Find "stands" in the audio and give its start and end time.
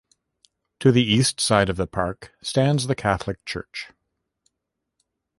2.41-2.87